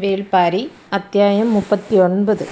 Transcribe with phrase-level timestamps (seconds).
[0.00, 2.46] வேள்பாரி அத்தியாயம் முப்பத்தி ஒன்பது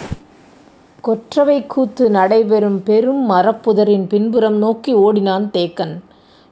[1.00, 5.92] கொற்றவை கூத்து நடைபெறும் பெரும் மரப்புதரின் பின்புறம் நோக்கி ஓடினான் தேக்கன்.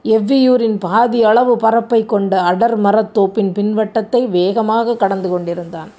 [0.05, 5.91] எவ்வியூரின் பாதி அளவு பரப்பை கொண்ட அடர் மரத்தோப்பின் பின்வட்டத்தை வேகமாக கடந்து கொண்டிருந்தான்.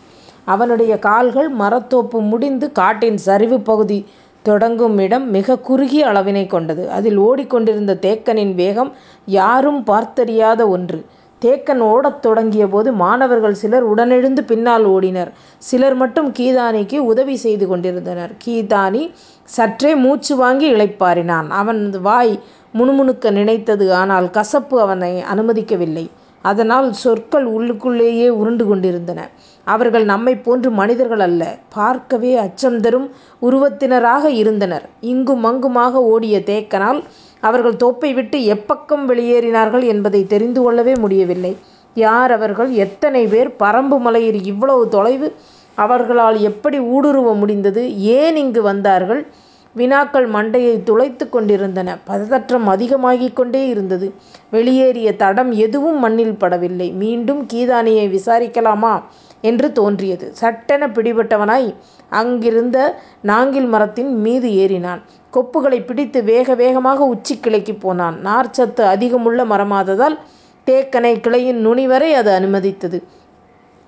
[0.45, 4.07] அவனுடைய கால்கள் மரத்தோப்பு முடிந்து காட்டின் சரிவுப் பகுதி
[4.43, 6.91] தொடங்கும் இடம் மிக குறுகிய அளவினைக் கொண்டது.
[6.91, 8.93] அதில் ஓடிக்கொண்டிருந்த தேக்கனின் வேகம்
[9.27, 11.05] யாரும் பார்த்தறியாத ஒன்று.
[11.45, 15.31] தேக்கன் ஓடத் தொடங்கியபோது மாணவர்கள் சிலர் உடனெழுந்து பின்னால் ஓடினர்.
[15.59, 18.33] சிலர் மட்டும் கீதானிக்கு உதவி செய்து கொண்டிருந்தனர்.
[18.45, 19.11] கீதானி
[19.45, 21.49] சற்றே மூச்சு வாங்கி இளைப்பாறினான்.
[21.49, 22.41] அவனது வாய்
[22.79, 23.95] முணுமுணுக்க நினைத்தது.
[23.95, 26.07] ஆனால் கசப்பு அவனை அனுமதிக்கவில்லை.
[26.43, 29.29] அதனால் சொற்கள் உள்ளுக்குள்ளேயே உருண்டு கொண்டிருந்தன.
[29.67, 31.43] அவர்கள் நம்மைப் போன்று மனிதர்கள் அல்ல.
[31.69, 34.89] பார்க்கவே அச்சம் தரும் உருவத்தினராக இருந்தனர்.
[35.01, 37.03] இங்கும் அங்குமாக ஓடிய தேக்கனால்
[37.45, 41.57] அவர்கள் தோப்பை விட்டு எப்பக்கம் வெளியேறினார்கள் என்பதை தெரிந்து கொள்ளவே முடியவில்லை.
[41.95, 42.71] யார் அவர்கள்?
[42.73, 43.57] எத்தனை பேர்?
[43.57, 45.35] பறம்பு மலையில் இவ்வளவு தொலைவு
[45.75, 47.83] அவர்களால் எப்படி ஊடுருவ முடிந்தது?
[47.99, 49.27] ஏன் இங்கு வந்தார்கள்?
[49.73, 51.99] வினாக்கள் மண்டையை துளைத்துக் கொண்டிருந்தன.
[52.05, 54.15] பதற்றம் அதிகமாகிக் கொண்டே இருந்தது.
[54.51, 56.93] வெளியேறிய தடம் எதுவும் மண்ணில் படவில்லை.
[56.93, 59.03] மீண்டும் கீதானியை விசாரிக்கலாமா
[59.45, 60.31] என்று தோன்றியது.
[60.33, 61.75] சட்டென பிடிபட்டவனாய்
[62.09, 65.03] அங்கிருந்த நாங்கில் மரத்தின் மீது ஏறினான்.
[65.33, 68.27] கொப்புகளைப் பிடித்து வேக வேகமாக உச்சி கிளைக்குப் போனான்.
[68.27, 70.19] நார்ச்சத்து அதிகமுள்ள மரமாததால்
[70.67, 73.03] தேக்கனை கிளையின் நுனிவரை அது அனுமதித்தது.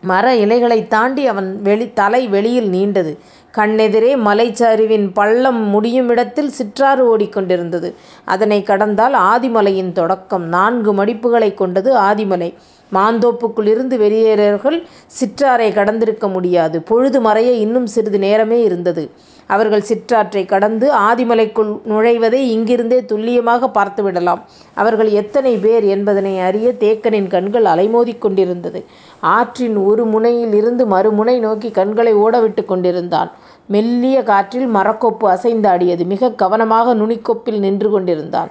[0.01, 3.19] மர இலைகளைத் தாண்டி அவன் வெளி தலை வெளியில் நீண்டது.
[3.57, 7.95] கண்ணெதிரே மலைச்சரிவின் பள்ளம் முடியும் இடத்தில் சிற்றாறு ஓடிக்கொண்டிருந்தது.
[8.25, 10.45] அதனை கடந்தால் ஆதிமலையின் தொடக்கம்.
[10.45, 12.55] நான்கு மடிப்புகளைக் கொண்டது ஆதிமலை.
[12.93, 16.83] மாந்தோப்புக்குள்ளிருந்து வெளியேறியவர்கள் சிற்றாரை கடந்திருக்க முடியாது.
[16.83, 19.11] பொழுது மறைய இன்னும் சிறிது நேரமே இருந்தது.
[19.47, 24.43] அவர்கள் சிற்றாற்றைக் கடந்து ஆதிமலைக்குள் நுழைவதை இங்கிருந்தே துல்லியமாகப் பார்த்துவிடலாம்.
[24.75, 28.85] அவர்கள் எத்தனை பேர் என்பதனை அறிய தேக்கனின் கண்கள் அலைமோதிக் கொண்டிருந்தது.
[29.21, 33.31] ஆற்றின் ஒரு முனையில் இருந்து மறுமுனை நோக்கிக் கண்களை ஓடவிட்டுக் கொண்டிருந்தான்.
[33.67, 36.05] மெல்லிய காற்றில் மரக்கொப்பு அசைந்தாடியது.
[36.05, 38.51] மிகக் கவனமாக நுனிக்கொப்பில் நின்று கொண்டிருந்தான்.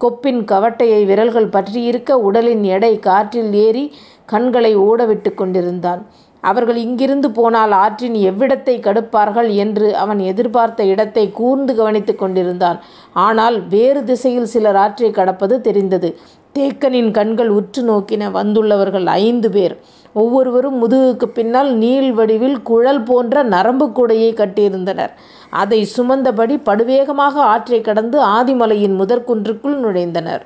[0.00, 3.94] கொப்பின் கவட்டையை விரல்கள் பற்றியிருக்க உடலின் எடை காற்றில் ஏறி
[4.26, 6.06] கண்களை ஓடவிட்டுக் கொண்டிருந்தான்.
[6.40, 12.80] அவர்கள் இங்கிருந்து போனால் ஆற்றின் எவ்விடத்தைக் கடப்பார்கள் என்று அவன் எதிர்பார்த்த இடத்தைக் கூர்ந்து கவனித்துக் கொண்டிருந்தான்.
[13.12, 16.18] ஆனால் வேறு திசையில் சிலர் ஆற்றைக் கடப்பது தெரிந்தது.
[16.58, 18.30] தேக்கனின் கண்கள் உற்று நோக்கின.
[18.30, 19.78] வந்துள்ளவர்கள் ஐந்து பேர்.
[20.12, 25.10] ஒவ்வொருவரும் முதுகுக்குப் பின்னால் நீள் வடிவில் குழல் போன்ற நரம்புக் கூடையைக் கட்டியிருந்தனர்.
[25.56, 30.40] அதைச் சுமந்தபடி படுவேகமாக ஆற்றைக் கடந்து ஆதிமலையின் முதற்குன்றுக்குள் நுழைந்தனர்.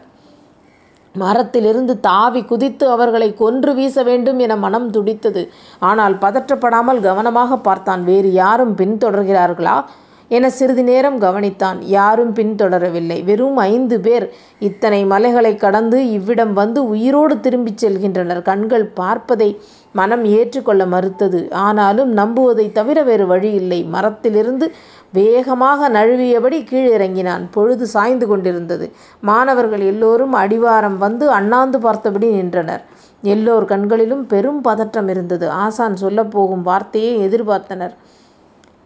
[1.14, 5.42] மரத்திலிருந்து தாவிக் குதித்து அவர்களைக் கொன்று வீச வேண்டும் என மனம் துடித்தது.
[5.78, 8.04] ஆனால் பதற்றப்படாமல் கவனமாகப் பார்த்தான்.
[8.04, 9.84] வேறு யாரும் பின்தொடர்கிறார்களா?
[10.28, 11.76] என சிறிது நேரம் கவனித்தான்.
[11.80, 13.24] யாரும் பின்தொடரவில்லை.
[13.24, 18.42] வெறும் ஐந்து பேர் இத்தனை மலைகளைக் கடந்து இவ்விடம் வந்து உயிரோடு திரும்பிச் செல்கின்றனர்.
[18.42, 19.60] கண்கள் பார்ப்பதை
[19.92, 21.52] மனம் ஏற்றுக்கொள்ள மறுத்தது.
[21.52, 23.82] ஆனாலும் நம்புவதைத் தவிர வேறு வழியில்லை.
[23.84, 24.72] மரத்திலிருந்து
[25.12, 27.46] வேகமாக நழுவியபடி கீழிறங்கினான்.
[27.50, 28.92] பொழுது சாய்ந்து கொண்டிருந்தது.
[29.20, 32.82] மாணவர்கள் எல்லோரும் அடிவாரம் வந்து அண்ணாந்து பார்த்தபடி நின்றனர்.
[33.22, 35.50] எல்லோர் கண்களிலும் பெரும் பதற்றம் இருந்தது.
[35.50, 37.94] ஆசான் சொல்லப்போகும் வார்த்தையை எதிர்பார்த்தனர்.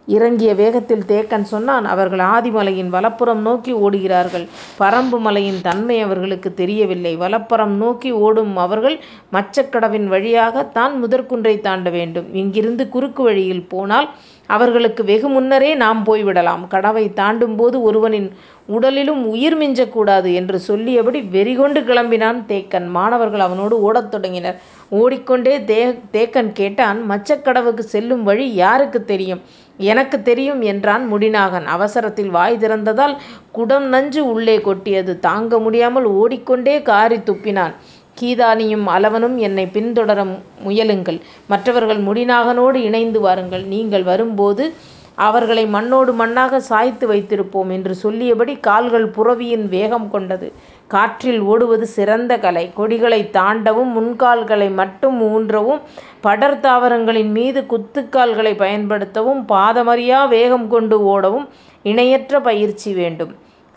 [0.07, 4.47] இறங்கிய வேகத்தில் தேக்கன் சொன்னான் அவர்கள் ஆதிமலையின் வலப்புறம் நோக்கி ஓடுகிறார்கள்.
[4.79, 7.15] பரம்பு மலையின் தன்மை அவர்களுக்கு தெரியவில்லை.
[7.15, 8.99] வலப்புறம் நோக்கி ஓடும் அவர்கள்
[9.33, 12.35] மச்சக்கடவின் வழியாக தான் முதற்குன்றைத் தாண்ட வேண்டும்.
[12.35, 14.09] இங்கிருந்து குறுக்கு வழியில் போனால்
[14.47, 16.67] அவர்களுக்கு வெகு முன்னரே நாம் போய்விடலாம்.
[16.69, 18.33] கடவைத் தாண்டும்போது ஒருவனின்
[18.67, 22.87] உடலிலும் உயிர் மிஞ்சக்கூடாது என்று சொல்லியபடி வெறிகொண்டு கிளம்பினான் தேக்கன்.
[22.87, 24.61] மாணவர்கள் அவனோடு ஓடத் தொடங்கினர்.
[24.89, 29.41] ஓடிக்கொண்டே தே தேக்கன் கேட்டான் மச்சக்கடவுக்கு செல்லும் வழி யாருக்கு தெரியும்?
[29.77, 31.65] எனக்கு தெரியும் என்றான் முடிநாகன்.
[31.65, 33.15] அவசரத்தில் வாய் திறந்ததால்
[33.51, 35.19] குடம் நஞ்சு உள்ளே கொட்டியது.
[35.19, 37.73] தாங்க முடியாமல் ஓடிக்கொண்டே காரி துப்பினான்.
[38.21, 40.27] கீதானியும் அலவனும் என்னைப் பின்தொடர
[40.59, 41.19] முயலுங்கள்.
[41.47, 43.63] மற்றவர்கள் முடிநாகனோடு இணைந்து வாருங்கள்.
[43.63, 44.73] நீங்கள் வரும்போது
[45.15, 50.51] அவர்களை மண்ணோடு மண்ணாகச் சாய்த்து வைத்திருப்போம் என்று சொல்லியபடி கால்கள் புரவியின் வேகம் கொண்டது.
[50.87, 52.71] காற்றில் ஓடுவது சிறந்த கலை.
[52.77, 55.81] கொடிகளைத் தாண்டவும் முன்கால்களை மட்டும் ஊன்றவும்
[56.21, 61.47] படர் தாவரங்களின் மீது குத்துக்கால்களைப் பயன்படுத்தவும் பாதமறியா வேகம் கொண்டு ஓடவும்
[61.83, 63.33] இணையற்ற பயிற்சி வேண்டும்.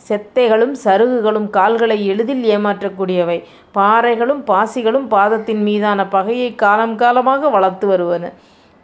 [0.09, 3.43] செத்தைகளும் சருகுகளும் கால்களை எளிதில் ஏமாற்றக்கூடியவை.
[3.75, 8.33] பாறைகளும் பாசிகளும் பாதத்தின் மீதான பகையைக் காலம் காலமாக வளர்த்து வருவன.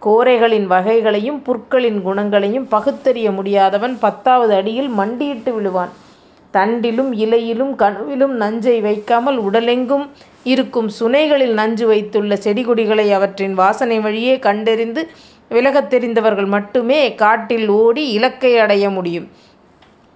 [0.03, 5.89] கோரைகளின் வகைகளையும் புற்களின் குணங்களையும் பகுத்தறிய முடியாதவன் பத்தாவது அடியில் மண்டியிட்டு விழுவான்.
[6.53, 10.09] தண்டிலும் இலையிலும் கணுவிலும் நஞ்சை வைக்காமல் உடலெங்கும்
[10.45, 15.09] இருக்கும் சுனைகளில் நஞ்சு வைத்துள்ள செடி கொடிகளை அவற்றின் வாசனை வழியே கண்டறிந்து
[15.49, 19.29] விலகத் தெரிந்தவர்கள் மட்டுமே காட்டில் ஓடி இலக்கை அடைய முடியும்.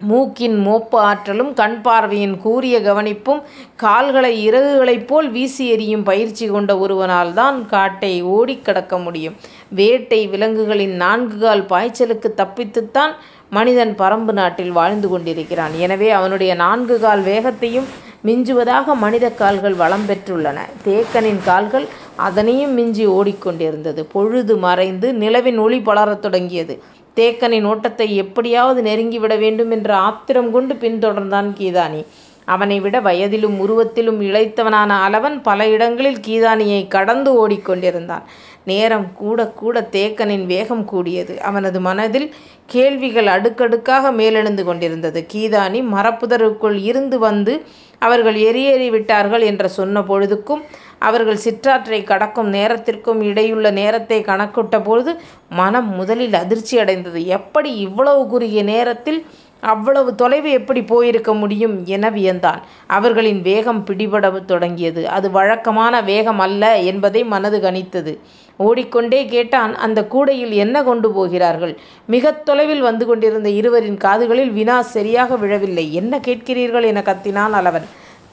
[0.01, 3.41] மூக்கின் மோப்ப ஆற்றலும் கண் பார்வையின் கூரிய கவனிப்பும்
[3.77, 9.37] கால்களை இறகுகளைப் போல் வீசி எறியும் பயிற்சி கொண்ட ஒருவனால் தான் காட்டை ஓடிக் கடக்க முடியும்.
[9.71, 13.13] வேட்டை விலங்குகளின் நான்கு கால் பாய்ச்சலுக்கு தப்பித்துத்தான்
[13.51, 15.75] மனிதன் பரம்பு நாட்டில் வாழ்ந்து கொண்டிருக்கிறான்.
[15.75, 17.89] எனவே அவனுடைய நான்கு கால் வேகத்தையும்
[18.25, 20.59] மிஞ்சுவதாக மனிதக் கால்கள் வளம் பெற்றுள்ளன.
[20.85, 21.87] தேக்கனின் கால்கள்
[22.17, 24.03] அதனையும் மிஞ்சி ஓடிக்கொண்டிருந்தது.
[24.13, 26.75] பொழுது மறைந்து நிலவின் ஒளி படரத் தொடங்கியது.
[27.19, 32.05] தேக்கனின் ஓட்டத்தை எப்படியாவது நெருங்கிவிட வேண்டும் என்ற ஆத்திரம் கொண்டு பின்தொடர்ந்தான் கீதானி.
[32.45, 38.23] அவனைவிட வயதிலும் உருவத்திலும் இளைத்தவனான அளவன் பல இடங்களில் கீதானியைக் கடந்து ஓடிக்கொண்டிருந்தான்.
[38.65, 41.43] நேரம் கூடக் கூட தேக்கனின் வேகம் கூடியது.
[41.43, 42.35] அவனது மனதில்
[42.67, 45.27] கேள்விகள் அடுக்கடுக்காக மேலெழுந்து கொண்டிருந்தது.
[45.33, 47.65] கீதானி மரப்புதருக்குள் இருந்து வந்து
[47.99, 50.63] அவர்கள் வெளியேறிவிட்டார்கள் என்று சொன்ன பொழுதுக்கும்
[50.99, 55.17] அவர்கள் சிற்றாற்றைக் கடக்கும் நேரத்திற்கும் இடையுள்ள நேரத்தைக் கணக்கிட்டபோது
[55.49, 57.25] மனம் முதலில் அதிர்ச்சியடைந்தது.
[57.25, 59.27] எப்படி இவ்வளவு குறுகிய நேரத்தில்
[59.61, 62.59] அவ்வளவு தொலைவு எப்படிப் போயிருக்க முடியும் என வியந்தான்.
[62.87, 65.09] அவர்களின் வேகம் பிடிபடத் தொடங்கியது.
[65.09, 68.19] அது வழக்கமான வேகம் அல்ல என்பதை மனது கணித்தது.
[68.59, 71.75] ஓடிக்கொண்டே கேட்டான் அந்தக் கூடையில் என்ன கொண்டு போகிறார்கள்?
[72.07, 75.95] மிகத் தொலைவில் வந்து கொண்டிருந்த இருவரின் காதுகளில் வினா சரியாக விழவில்லை.
[75.95, 76.85] என்ன கேட்கிறீர்கள்?
[76.85, 77.87] என கத்தினான் அளவன்.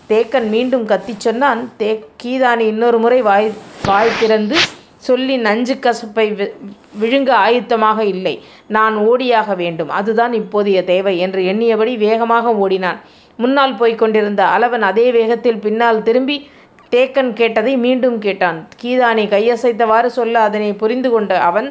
[0.10, 1.62] தேக்கன் மீண்டும் கத்திச் சொன்னான்.
[2.24, 3.52] கீதானி இன்னொரு முறை வாய்
[3.86, 4.56] வாய் திறந்து
[4.98, 6.26] சொல்லி நஞ்சு கசப்பை
[7.02, 8.36] விழுங்க ஆயத்தமாக இல்லை.
[8.68, 9.90] நான் ஓடியாக வேண்டும்.
[9.90, 13.00] அதுதான் இப்போதைய தேவை என்று எண்ணியபடி வேகமாக ஓடினான்.
[13.38, 16.36] முன்னால் போய்க் கொண்டிருந்த அளவன் அதே வேகத்தில் பின்னால் திரும்பி
[16.96, 18.68] தேக்கன் கேட்டதை மீண்டும் கேட்டான்.
[18.82, 21.68] கீதானி கையசைத்தவாறு சொல்ல அதனைப் புரிந்து கொண்ட அவன்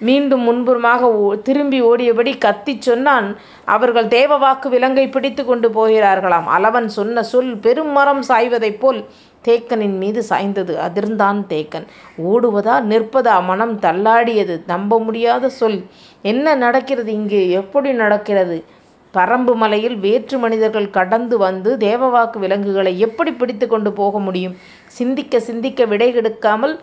[0.00, 1.02] மீண்டும் முன்புறமாக
[1.42, 3.26] திரும்பி ஓடியபடி கத்திச் சொன்னான்
[3.64, 6.46] அவர்கள் தேவவாக்கு விலங்கைப் பிடித்துக் கொண்டு போகிறார்களாம்.
[6.56, 9.00] அளவன் சொன்ன சொல் பெரும் மரம் சாய்வதைப் போல்
[9.44, 10.74] தேக்கனின் மீது சாய்ந்தது.
[10.86, 11.86] அதிர்ந்தான் தேக்கன்.
[12.24, 13.44] ஓடுவதா நிற்பதா?
[13.44, 14.56] மனம் தள்ளாடியது.
[14.66, 15.78] நம்ப முடியாத சொல்.
[16.22, 18.58] என்ன நடக்கிறது இங்கே எப்படி நடக்கிறது?
[19.14, 24.56] பரம்பு மலையில் வேற்று மனிதர்கள் கடந்து வந்து தேவவாக்கு விலங்குகளை எப்படி பிடித்து கொண்டு போக முடியும்?
[24.86, 26.78] சிந்திக்க சிந்திக்க விடை கெடுக்காமல்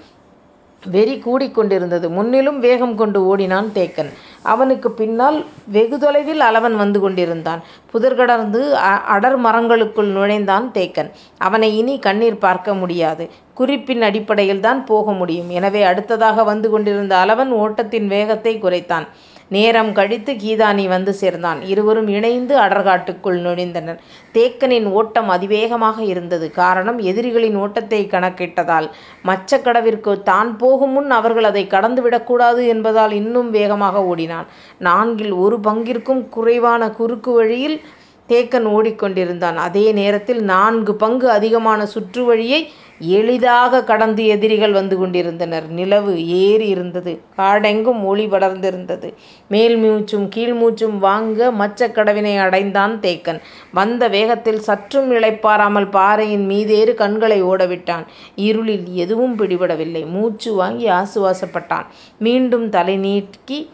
[0.86, 4.10] வெறி கூடிக்கொண்டிருந்தது முன்னிலும் வேகம் கொண்டு ஓடினான் தேக்கன்.
[4.42, 7.62] அவனுக்குப் பின்னால் வெகு தொலைவில் அளவன் வந்து கொண்டிருந்தான்.
[7.92, 8.76] புதர் கடந்து
[9.08, 11.12] அடர் மரங்களுக்குள் நுழைந்தான் தேக்கன்.
[11.38, 13.30] அவனை இனி கண்ணீர் பார்க்க முடியாது.
[13.54, 15.50] குறிப்பின் அடிப்படையில் தான் போக முடியும்.
[15.50, 19.08] எனவே அடுத்ததாக வந்து கொண்டிருந்த அளவன் ஓட்டத்தின் வேகத்தை குறைத்தான்.
[19.50, 21.62] நேரம் கழித்து கீதானி வந்து சேர்ந்தான்.
[21.62, 23.98] இருவரும் இணைந்து அடர்காட்டுக்குள் நுழைந்தனர்.
[24.34, 26.52] தேக்கனின் ஓட்டம் அதிவேகமாக இருந்தது.
[26.52, 28.90] காரணம் எதிரிகளின் ஓட்டத்தைக் கணக்கிட்டதால்.
[29.26, 34.46] மச்சக்கடவிற்குத் தான் போகும் முன் அவர்கள் அதைக் கடந்துவிடக்கூடாது என்பதால் இன்னும் வேகமாக ஓடினான்.
[34.78, 37.82] நான்கில் ஒரு பங்கிற்கும் குறைவான குறுக்கு வழியில்
[38.30, 39.56] தேக்கன் ஓடிக்கொண்டிருந்தான்.
[39.56, 45.68] அதே நேரத்தில் நான்கு பங்கு அதிகமான சுற்று வழியை எளிதாக கடந்து எதிரிகள் வந்து கொண்டிருந்தனர்.
[45.70, 49.14] நிலவு ஏறி இருந்தது காடெங்கும் ஒளி படர்ந்திருந்தது.
[49.48, 53.40] மேல் மூச்சும் கீழ் மூச்சும் வாங்க மச்சக்கடவினை அடைந்தான் தேக்கன்.
[53.74, 58.06] வந்த வேகத்தில் சற்றும் இளைப்பாறாமல் பாறையின் மீதேறி கண்களை ஓடவிட்டான்.
[58.36, 60.06] இருளில் எதுவும் பிடிபடவில்லை.
[60.06, 61.86] மூச்சு வாங்கி ஆசுவாசப்பட்டான்.
[62.20, 63.70] மீண்டும் தலை நீக்கி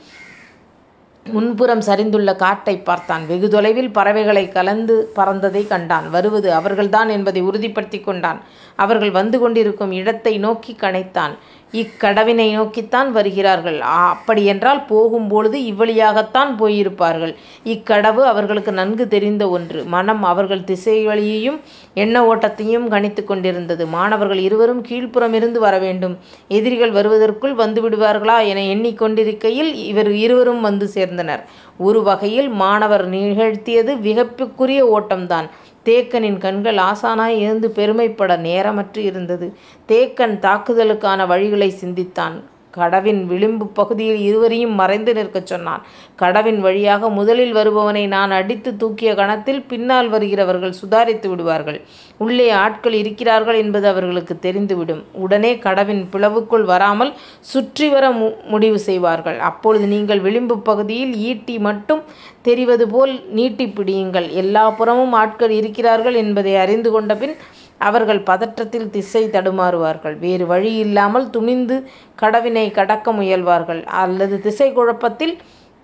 [1.26, 3.26] முன்புறம் சரிந்துள்ள காட்டைப் பார்த்தான்.
[3.28, 6.10] வெகு தொலைவில் பறவைகளை கலந்து பறந்ததைக் கண்டான்.
[6.10, 8.42] வருவது அவர்கள்தான் என்பதை உறுதிப்படுத்திக் கொண்டான்.
[8.76, 11.38] அவர்கள் வந்து கொண்டிருக்கும் இடத்தை நோக்கிக் கனைத்தான்
[11.74, 13.80] இக்கடவினை நோக்கித்தான் வருகிறார்கள்.
[13.82, 17.36] அப்படியென்றால் போகும் பொழுது இவ்வழியாகத்தான் போயிருப்பார்கள்.
[17.66, 19.84] இக்கடவு அவர்களுக்கு நன்கு தெரிந்த ஒன்று.
[19.84, 21.60] மனம் அவர்கள் திசைகளையும்
[21.94, 23.86] எண்ண ஓட்டத்தையும் கணித்துக் கொண்டிருந்தது.
[23.88, 26.18] மாணவர்கள் இருவரும் கீழ்ப்புறமிருந்து வரவேண்டும்.
[26.48, 29.72] எதிரிகள் வருவதற்குள் வந்துவிடுவார்களா என எண்ணிக் கொண்டிருக்கையில்
[30.18, 31.44] இருவரும் வந்து சேர்ந்தனர்.
[31.78, 35.48] ஒரு வகையில் மாணவர் நிகழ்த்தியது வியப்புக்குரிய ஓட்டம்தான்.
[35.86, 39.54] தேக்கனின் கண்கள் ஆசானாய் இருந்து பெருமைப்பட நேரமற்று இருந்தது.
[39.88, 42.44] தேக்கன் தாக்குதலுக்கான வழிகளைச் சிந்தித்தான்.
[42.78, 45.82] கடவின் விளிம்பு பகுதியில் இருவரையும் மறைந்து நிற்கச் சொன்னான்.
[46.20, 51.80] கடவின் வழியாக முதலில் வருபவனை நான் அடித்துத் தூக்கிய கணத்தில் பின்னால் வருகிறவர்கள் சுதாரித்து விடுவார்கள்.
[52.20, 55.04] உள்ளே ஆட்கள் இருக்கிறார்கள் என்பது அவர்களுக்குத் தெரிந்துவிடும்.
[55.16, 57.14] உடனே கடவின் பிளவுக்குள் வராமல்
[57.52, 58.06] சுற்றி வர
[58.46, 59.40] முடிவு செய்வார்கள்.
[59.50, 62.02] அப்பொழுது நீங்கள் விளிம்புப் பகுதியில் ஈட்டி மட்டும்
[62.42, 64.30] தெரிவது போல் நீட்டிப் பிடியுங்கள்.
[64.42, 67.36] எல்லாப் புறமும் ஆட்கள் இருக்கிறார்கள் என்பதை அறிந்து கொண்டபின்
[67.90, 70.16] அவர்கள் பதற்றத்தில் திசை தடுமாறுவார்கள்.
[70.26, 71.78] வேறு வழியில்லாமல் துணிந்து
[72.22, 73.82] கடவினை கடக்க முயல்வார்கள்.
[74.04, 75.36] அல்லது திசை குழப்பத்தில்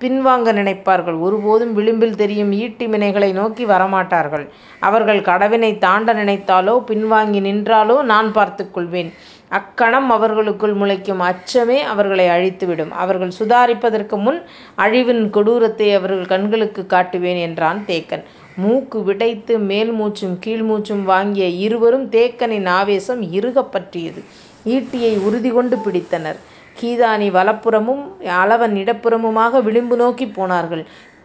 [0.01, 1.17] பின்வாங்க நினைப்பார்கள்.
[1.25, 4.45] ஒருபோதும் விளிம்பில் தெரியும் ஈட்டி மினைகளை நோக்கி வரமாட்டார்கள்.
[4.89, 9.11] அவர்கள் கடவினை தாண்ட நினைத்தாலோ பின்வாங்கி நின்றாலோ நான் பார்த்துக்கொள்வேன்
[9.57, 12.91] அக்கணம் அவர்களுக்குள் முளைக்கும் அச்சமே அவர்களை அழித்துவிடும்.
[13.03, 14.39] அவர்கள் சுதாரிப்பதற்கு முன்
[14.83, 18.25] அழிவின் கொடூரத்தை அவர்கள் கண்களுக்கு காட்டுவேன் என்றான் தேக்கன்.
[18.61, 24.23] மூக்கு விடைத்து மேல் மூச்சும் கீழ் மூச்சும் வாங்கிய இருவரும் தேக்கனின் ஆவேசம் இறுகப் பற்றியது.
[24.65, 26.39] ஈட்டியை உறுதி கொண்டு பிடித்தனர்.
[26.81, 28.03] கீதானி வலப்புறமும்
[28.43, 30.83] அளவன் இடப்புறமுமாக விளிம்பு நோக்கிப் போனார்கள்.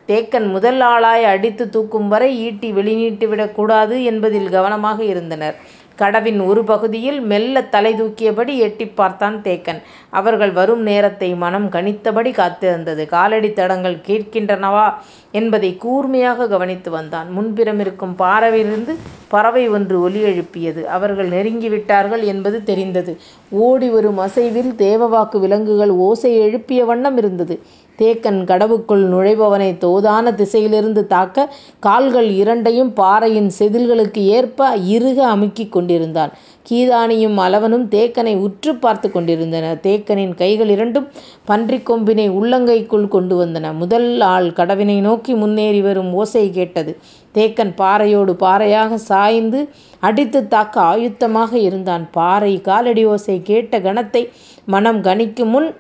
[0.08, 5.54] தேக்கன் முதல் ஆளாய் அடித்து தூக்கும் வரை ஈட்டி வெளிநீட்டிவிடக் கூடாது என்பதில் கவனமாக இருந்தனர்.
[5.98, 9.82] கடவின் ஒரு பகுதியில் மெல்லத் தலை தூக்கியபடி எட்டிப் பார்த்தான் தேக்கன்.
[10.10, 13.06] அவர்கள் வரும் நேரத்தை மனம் கணித்தபடி காத்திருந்தது.
[13.06, 14.92] காலடித் தடங்கள் கேட்கின்றனவா
[15.30, 17.28] என்பதைக் கூர்மையாக கவனித்து வந்தான்.
[17.38, 18.96] முன்புறமிருக்கும் பாறையிலிருந்து
[19.28, 20.88] பறவை ஒன்று ஒலி எழுப்பியது.
[20.88, 23.18] அவர்கள் நெருங்கிவிட்டார்கள் என்பது தெரிந்தது.
[23.50, 27.60] ஓடிவரும் அசைவில் தேவவாக்கு விலங்குகள் ஓசை எழுப்பிய வண்ணம் இருந்தது.
[27.98, 36.32] தேக்கன் கடவுக்குள் நுழைபவனைத் தோதான திசையிலிருந்து தாக்க, கால்கள் இரண்டையும் பாறையின் செதில்களுக்கு ஏற்ப இறுக அமுக்கிக் கொண்டிருந்தான்.
[36.70, 39.78] கீதானியும் அளவனும் தேக்கனை உற்றுப் பார்த்துக் கொண்டிருந்தனர்.
[39.82, 41.08] தேக்கனின் கைகள் இரண்டும்
[41.44, 43.72] பன்றிக் கொம்பினை உள்ளங்கைக்குள் கொண்டு வந்தன.
[43.72, 46.96] முதல் ஆள் கடவினை நோக்கி முன்னேறி வரும் ஓசை கேட்டது.
[47.34, 49.68] தேக்கன் பாறையோடு பாறையாகச் சாய்ந்து
[50.00, 52.08] அடித்துத் தாக்க ஆயத்தமாக இருந்தான்.
[52.10, 54.28] பாறை காலடி ஓசை கேட்ட கணத்தை
[54.64, 55.74] மனம் கணிக்குமுன்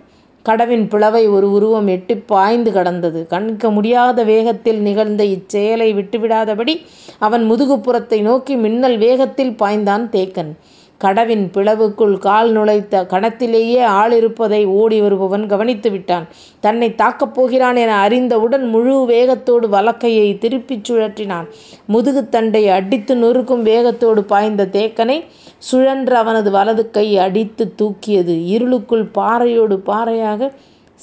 [0.48, 3.26] கடவின் பிளவை ஒரு உருவம் எட்டிப் பாய்ந்து கடந்தது.
[3.26, 6.74] கண்க முடியாத வேகத்தில் நிகழ்ந்த இச்செயலை விட்டுவிடாதபடி
[7.18, 10.52] அவன் முதுகுப்புறத்தை நோக்கி மின்னல் வேகத்தில் பாய்ந்தான் தேக்கன்.
[11.00, 16.26] கடவின் பிளவுக்குள் கால் நுழைத்த கணத்திலேயே ஆள் இருப்பதை ஓடி வருபவன் கவனித்து விட்டான்
[16.60, 21.46] தன்னை தாக்கப் போகிறான் என அறிந்தவுடன் முழு வேகத்தோடு வலக்கையை திருப்பிச் சுழற்றினான்.
[21.92, 25.24] முதுகுத்தண்டை அடித்து நொறுக்கும் வேகத்தோடு பாய்ந்த தேக்கனை
[25.58, 28.46] சுழன்று அவனது வலது கை அடித்துத் தூக்கியது.
[28.46, 30.52] இருளுக்குள் பாறையோடு பாறையாக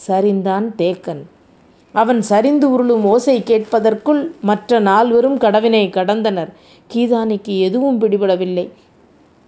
[0.07, 1.21] சரிந்தான் தேக்கன்.
[1.91, 6.51] அவன் சரிந்து உருளும் ஓசை கேட்பதற்குள் மற்ற நால்வரும் கடவினை கடந்தனர்.
[6.93, 8.69] கீதானிக்கு எதுவும் பிடிபடவில்லை.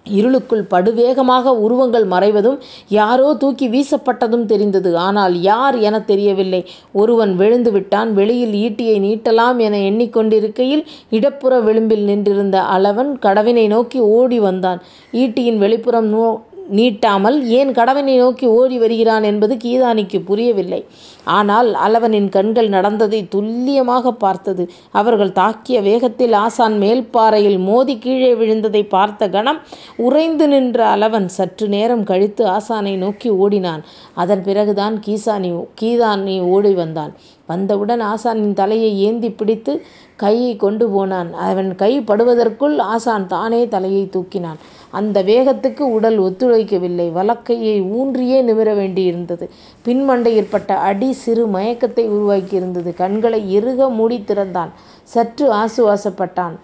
[0.06, 4.98] இருளுக்குள் படுவேகமாக உருவங்கள் மறைவதும் யாரோ தூக்கி வீசப்பட்டதும் தெரிந்தது.
[4.98, 6.66] ஆனால் யார் எனத் தெரியவில்லை.
[6.92, 14.00] ஒருவன் விழுந்து விட்டான் வெளியில் ஈட்டியை நீட்டலாம் என எண்ணிக் கொண்டிருக்கையில் இடப்புற விளிம்பில் நின்றிருந்த அளவன் கடவினை நோக்கி
[14.00, 14.82] ஓடி வந்தான்.
[15.14, 20.86] ஈட்டியின் வெளிப்புறம் நோ நீட்டாமல் ஏன் கடவனை நோக்கி ஓடி வருகிறான் என்பது கீதானிக்கு புரியவில்லை.
[21.24, 24.70] ஆனால் அளவனின் கண்கள் நடந்ததை துல்லியமாகப் பார்த்தது.
[24.92, 29.58] அவர்கள் தாக்கிய வேகத்தில் ஆசான் மேல்பாறையில் மோதி கீழே விழுந்ததைப் பார்த்த கணம்
[29.96, 33.84] உறைந்து நின்ற அளவன் சற்று நேரம் கழித்து ஆசானை நோக்கி ஓடினான்.
[34.14, 37.14] அதன் பிறகுதான் கீசானி கீதானி ஓடி வந்தான்.
[37.54, 39.74] வந்தவுடன் ஆசானின் தலையை ஏந்திப் பிடித்து
[40.16, 41.34] கையை கொண்டு போனான்.
[41.34, 44.60] அவன் கை படுவதற்குள் ஆசான் தானே தலையை தூக்கினான்.
[44.90, 47.08] அந்த வேகத்துக்கு உடல் ஒத்துழைக்கவில்லை.
[47.12, 49.46] வலக்கையை ஊன்றியே நிமிர வேண்டியிருந்தது.
[49.86, 52.94] பின்மண்டையில் பட்ட அடி சிறு மயக்கத்தை உருவாக்கியிருந்தது.
[52.94, 54.72] கண்களை இறுக மூடி திறந்தான்.
[55.04, 56.56] சற்று ஆசுவாசப்பட்டான்.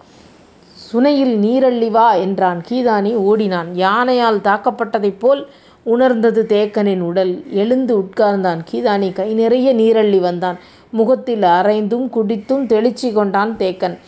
[0.92, 2.62] சுனையில் நீரள்ளி வா என்றான்.
[2.70, 3.68] கீதானி ஓடினான்.
[3.74, 5.42] யானையால் தாக்கப்பட்டதைப் போல்
[5.82, 7.32] உணர்ந்தது தேக்கனின் உடல்.
[7.52, 8.60] எழுந்து உட்கார்ந்தான்.
[8.72, 10.58] கீதானி கை நிறைய நீரள்ளி வந்தான்.
[10.90, 13.98] முகத்தில் அரைந்தும் குடித்தும் தெளிச்சி கொண்டான் தேக்கன்.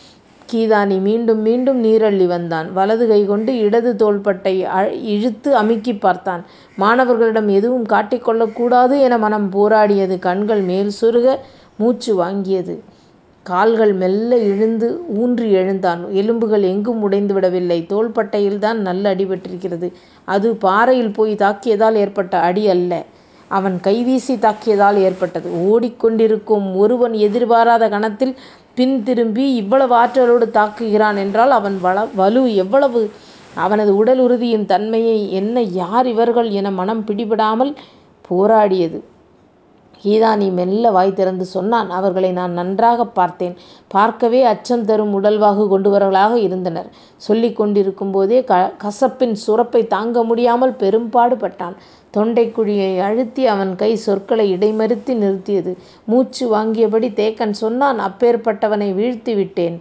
[0.51, 2.73] கீதானி மீண்டும் மீண்டும் நீரள்ளி வந்தான்.
[2.73, 4.65] வலது கைகொண்டு இடது தோள்பட்டை
[5.03, 6.45] இழுத்து அமுக்கிப் பார்த்தான்.
[6.75, 10.19] மாணவர்களிடம் எதுவும் காட்டிக் கொள்ளக் கூடாது என மனம் போராடியது.
[10.19, 11.37] கண்கள் மேல் சொருக
[11.75, 12.79] மூச்சு வாங்கியது.
[13.43, 16.11] கால்கள் மெல்ல இழுந்து ஊன்றி எழுந்தான்.
[16.11, 17.85] எலும்புகள் எங்கும் உடைந்து விடவில்லை.
[17.89, 19.91] தோள்பட்டையில்தான் நல்ல அடிபட்டிருக்கிறது.
[20.25, 23.03] அது பாறையில் போய் தாக்கியதால் ஏற்பட்ட அடி அல்ல.
[23.53, 25.49] அவன் கைவீசி தாக்கியதால் ஏற்பட்டது.
[25.49, 28.35] ஓடிக்கொண்டிருக்கும் ஒருவன் எதிர்பாராத கணத்தில்
[28.75, 31.79] பின் திரும்பி இவ்வளவு ஆற்றலோடு தாக்குகிறான் என்றால் அவன்
[32.15, 33.11] வலு எவ்வளவு?
[33.55, 37.75] அவனது உடல் உறுதியின் தன்மையை என்ன யார் இவர்கள் என மனம் பிடிபடாமல்
[38.29, 38.99] போராடியது.
[40.03, 41.89] கீதானி மெல்ல வாய் திறந்து சொன்னான்.
[41.89, 43.55] அவர்களை நான் நன்றாகப் பார்த்தேன்.
[43.87, 46.89] பார்க்கவே அச்சம் தரும் உடல்வாகு கொண்டவர்களாக இருந்தனர்.
[47.17, 48.41] சொல்லிக் கொண்டிருக்கும்போதே
[48.77, 51.75] கசப்பின் சுரப்பைத் தாங்க முடியாமல் பெரும்பாடு பட்டான்.
[52.17, 55.77] தொண்டைக்குழியை அழுத்தி அவன் கை சொற்களை இடைமறித்து நிறுத்தியது.
[56.05, 59.79] மூச்சு வாங்கியபடி தேக்கன் சொன்னான் அப்பேற்பட்டவனை வீழ்த்தி விட்டேன்.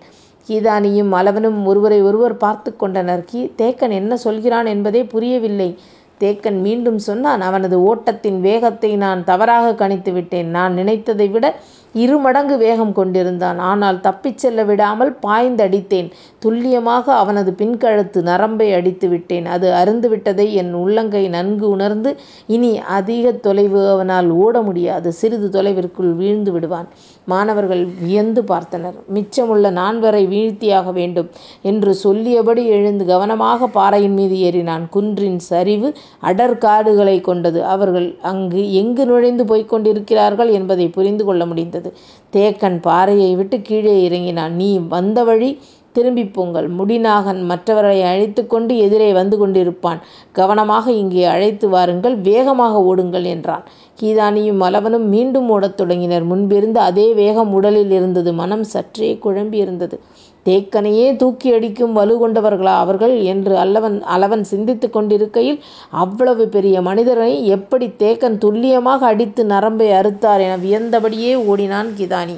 [0.48, 3.24] கீதானியும் அளவனும் ஒருவரை ஒருவர் பார்த்துக் கொண்டனர்.
[3.32, 5.78] தேக்கன் என்ன சொல்கிறான் என்பதே புரியவில்லை.
[6.20, 10.44] தேக்கன் மீண்டும் சொன்னான் அவனது ஓட்டத்தின் வேகத்தை நான் தவறாகக் கணித்துவிட்டேன்.
[10.44, 11.54] நான் நினைத்ததை விட
[11.94, 13.58] இருமடங்கு வேகம் கொண்டிருந்தான்.
[13.58, 16.08] ஆனால் தப்பிச் செல்ல விடாமல் பாய்ந்தடித்தேன்.
[16.38, 23.88] துல்லியமாக அவனது பின்கழுத்து நரம்பை அடித்து விட்டேன் அது அறுந்துவிட்டதை என் உள்ளங்கை நன்கு உணர்ந்து இனி அதிக தொலைவு
[23.88, 25.12] அவனால் ஓட முடியாது.
[25.12, 26.88] சிறிது தொலைவிற்குள் வீழ்ந்து விடுவான்.
[27.24, 28.94] மாணவர்கள் வியந்து பார்த்தனர்.
[29.14, 31.30] மிச்சமுள்ள நால்வரை வீழ்த்தியாக வேண்டும்
[31.62, 34.88] என்று சொல்லியபடி எழுந்து கவனமாக பாறையின் மீது ஏறினான்.
[34.88, 37.64] குன்றின் சரிவு அடர் காடுகளைக் கொண்டது.
[37.64, 41.92] அவர்கள் அங்கு எங்கு நுழைந்து போய்க் கொண்டிருக்கிறார்கள் என்பதை புரிந்து கொள்ள முடிந்தது.
[42.32, 44.54] தேக்கன் பாறையை விட்டு கீழே இறங்கினான்.
[44.54, 45.58] நீ வந்த வழி
[45.92, 46.70] திரும்பிப் போங்கள்.
[46.70, 49.98] முடிநாகன் மற்றவர்களை அழைத்து கொண்டு எதிரே வந்து கொண்டிருப்பான்.
[50.32, 52.16] கவனமாக இங்கே அழைத்து வாருங்கள்.
[52.16, 53.64] வேகமாக ஓடுங்கள் என்றான்.
[54.02, 56.22] கீதானியும் அளவனும் மீண்டும் ஓடத் தொடங்கினர்.
[56.22, 58.32] முன்பிருந்த அதே வேகம் உடலில் இருந்தது.
[58.32, 59.98] மனம் சற்றே குழம்பியிருந்தது.
[60.44, 68.38] தேக்கனையே தூக்கி அடிக்கும் வலு கொண்டவர்களா அவர்கள் என்று அளவன் சிந்தித்துக் கொண்டிருக்கையில் அவ்வளவு பெரிய மனிதனை எப்படி தேக்கன்
[68.38, 72.36] துல்லியமாக அடித்து நரம்பை அறுத்தார் என வியந்தபடியே ஓடினான் கிதானி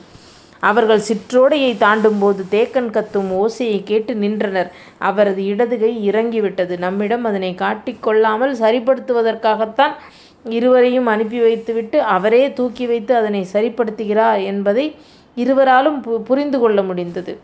[0.60, 4.72] அவர்கள் சிற்றோடையை தாண்டும்போது தேக்கன் கத்தும் ஓசையைக் கேட்டு நின்றனர்.
[4.98, 6.78] அவரது இடதுகை இறங்கிவிட்டது.
[6.78, 9.94] நம்மிடம் அதனைக் காட்டிக் கொள்ளாமல் சரிப்படுத்துவதற்காகத்தான்
[10.44, 14.94] இருவரையும் அனுப்பி வைத்துவிட்டு அவரே தூக்கி வைத்து அதனை சரிப்படுத்துகிறார் என்பதை
[15.36, 17.38] இருவராலும் பு புரிந்து கொள்ள முடிந்தது.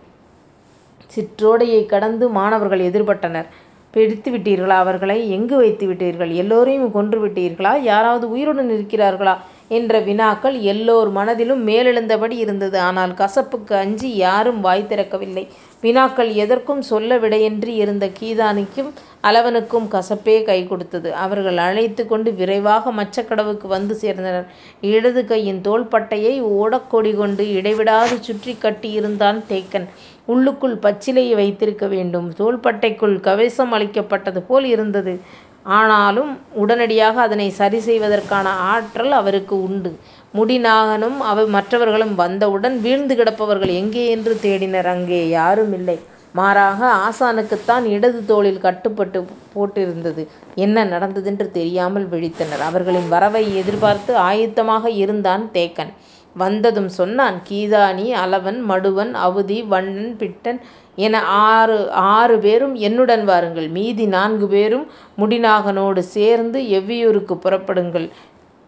[1.15, 3.47] சிற்றோடையை கடந்து மாணவர்கள் எதிர்பட்டனர்.
[3.95, 5.31] பிடித்துவிட்டீர்களா அவர்களை?
[5.31, 9.37] எங்கு வைத்து விட்டீர்கள் எல்லோரையும் கொன்று விட்டீர்களா யாராவது உயிருடன் இருக்கிறார்களா?
[9.71, 12.79] என்ற வினாக்கள் எல்லோர் மனதிலும் மேலெழுந்தபடி இருந்தது.
[12.79, 15.45] ஆனால் கசப்புக்கு அஞ்சி யாரும் வாய் திறக்கவில்லை.
[15.81, 18.91] வினாக்கள் எதற்கும் சொல்ல விடையின்றி இருந்த கீதானிக்கும்
[19.23, 21.11] அளவனுக்கும் கசப்பே கைகொடுத்தது.
[21.25, 24.47] அவர்கள் அழைத்துக் கொண்டு விரைவாக மச்சக்கடவுக்கு வந்து சேர்ந்தனர்.
[24.91, 29.89] இடது கையின் தோள்பட்டையை ஓடக்கொடி கொண்டு இடைவிடாது சுற்றிக் கட்டியிருந்தான் தேக்கன்.
[30.27, 32.29] உள்ளுக்குள் பச்சிலையை வைத்திருக்க வேண்டும்.
[32.39, 35.15] தோள்பட்டைக்குள் கவசம் அளிக்கப்பட்டது போல் இருந்தது.
[35.65, 36.31] ஆனாலும்
[36.63, 39.91] உடனடியாக அதனை சரி செய்வதற்கான ஆற்றல் அவருக்கு உண்டு.
[40.39, 41.19] முடிநாகனும்
[41.57, 44.89] மற்றவர்களும் வந்தவுடன் வீழ்ந்து கிடப்பவர்கள் எங்கே என்று தேடினர்.
[44.95, 45.99] அங்கே யாரும் இல்லை
[46.35, 49.21] மாறாக ஆசானுக்குத்தான் இடது தோளில் கட்டுப்பட்டு
[49.55, 50.23] போட்டிருந்தது.
[50.65, 52.63] என்ன நடந்ததென்று தெரியாமல் விழித்தனர்.
[52.69, 55.93] அவர்களின் வரவை எதிர்பார்த்து ஆயத்தமாக இருந்தான் தேக்கன்.
[56.37, 60.61] வந்ததும் சொன்னான் கீதானி அளவன் மடுவன் அவதி வண்ணன் பிட்டன்
[61.01, 61.17] என
[61.47, 61.77] ஆறு
[62.13, 63.69] ஆறு பேரும் என்னுடன் வாருங்கள்.
[63.69, 64.87] மீதி நான்கு பேரும்
[65.19, 68.09] முடிநாகனோடு சேர்ந்து எவ்வியூருக்குப் புறப்படுங்கள்.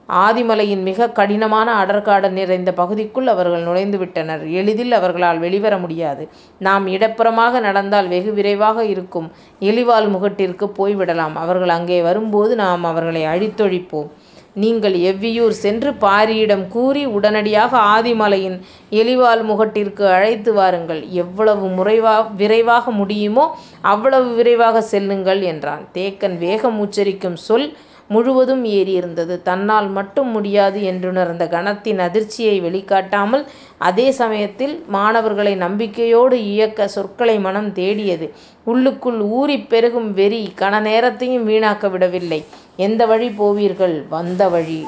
[0.09, 4.43] ஆதிமலையின் மிக கடினமான அடர்காடு நிறைந்த பகுதிக்குள் அவர்கள் நுழைந்துவிட்டனர்.
[4.51, 6.25] எளிதில் அவர்களால் வெளிவர முடியாது.
[6.59, 9.29] நாம் இடப்புறமாக நடந்தால் வெகு விரைவாக இருக்கும்
[9.61, 11.35] எலிவால் முகட்டிற்கு போய்விடலாம்.
[11.35, 14.11] அவர்கள் அங்கே வரும்போது நாம் அவர்களை அழித்தொழிப்போம்.
[14.55, 18.59] நீங்கள் எவ்வியூர் சென்று பாரியிடம் கூறி உடனடியாக ஆதிமலையின்
[18.91, 21.01] எலிவால் முகட்டிற்கு அழைத்து வாருங்கள்.
[21.23, 23.45] எவ்வளவு முறைவா விரைவாக முடியுமோ
[23.81, 25.89] அவ்வளவு விரைவாக செல்லுங்கள் என்றான்.
[25.95, 27.69] தேக்கன் வேகம் உச்சரிக்கும் சொல்
[28.13, 29.35] முழுவதும் ஏறியிருந்தது.
[29.43, 33.45] தன்னால் மட்டும் முடியாது என்றுணர்ந்த கணத்தின் அதிர்ச்சியை வெளிக்காட்டாமல்
[33.81, 38.27] அதே சமயத்தில் மாணவர்களை நம்பிக்கையோடு இயக்க சொற்களை மனம் தேடியது.
[38.67, 42.41] உள்ளுக்குள் ஊறிப் பெருகும் வெறி கண நேரத்தையும் வீணாக்க விடவில்லை.
[42.79, 43.97] எந்த வழி போவீர்கள்?
[44.09, 44.81] வந்த வழி.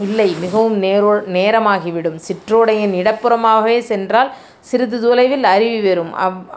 [0.00, 0.76] இல்லை மிகவும்
[1.34, 2.18] நேரமாகிவிடும்.
[2.28, 6.12] சிற்றோடையின் இடப்புறமாகவே சென்றால் சிறிது தொலைவில் அருவி வரும்.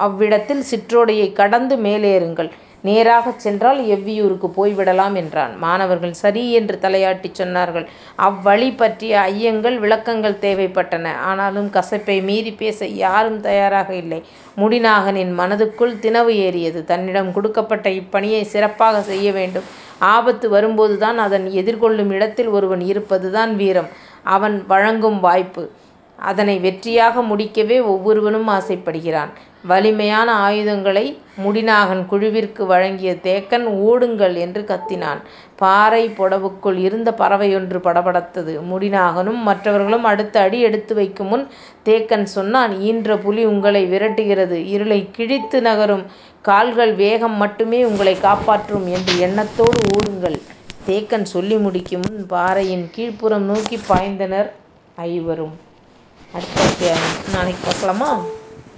[0.05, 2.49] அவ்விடத்தில் சிற்றோடையைக் கடந்து மேலேறுங்கள்.
[2.88, 5.58] நேராகச் சென்றால் எவ்வியூருக்கு போய்விடலாம் என்றான்.
[5.58, 7.86] மாணவர்கள் சரி என்று தலையாட்டிச் சொன்னார்கள்.
[8.19, 11.13] அவ்வழி பற்றிய ஐயங்கள் விளக்கங்கள் தேவைப்பட்டன.
[11.23, 14.19] ஆனாலும் கசப்பை மீறிப் பேச யாரும் தயாராக இல்லை.
[14.58, 16.82] முடிநாகனின் மனதுக்குள் தினவு ஏறியது.
[16.84, 19.67] தன்னிடம் கொடுக்கப்பட்ட இப்பணியைச் சிறப்பாகச் செய்ய வேண்டும்.
[20.13, 23.89] ஆபத்து வரும்போதுதான் அதனை எதிர்கொள்ளும் இடத்தில் ஒருவன் இருப்பதுதான் வீரம்.
[24.30, 25.63] அவன் வழங்கும் வாய்ப்பு.
[26.17, 29.30] அதனை வெற்றியாக முடிக்கவே ஒவ்வொருவனும் ஆசைப்படுகிறான்.
[29.63, 35.21] வலிமையான ஆயுதங்களை முடிநாகன் குழுவிற்கு வழங்கிய தேக்கன் ஓடுங்கள் என்று கத்தினான்.
[35.62, 38.62] பாறைப் பொடவுக்குள் இருந்த பறவையொன்று படபடத்தது.
[38.71, 41.47] முடிநாகனும் மற்றவர்களும் அடுத்த அடி எடுத்து வைக்குமுன்
[41.86, 44.58] தேக்கன் சொன்னான் ஈன்ற புலி உங்களை விரட்டுகிறது.
[44.75, 46.06] இருளைக் கிழித்து நகரும்
[46.41, 50.41] கால்கள் வேகம் மட்டுமே உங்களைக் காப்பாற்றும் என்ற எண்ணத்தோடு ஓடுங்கள்.
[50.86, 54.49] தேக்கன் சொல்லி முடிக்குமுன் பாறையின் கீழ்ப்புறம் நோக்கிப் பாய்ந்தனர்
[54.95, 55.56] ஐவரும்.
[56.31, 56.95] அடுத்த
[57.31, 58.11] நாளைக்கு பார்க்கலாமா?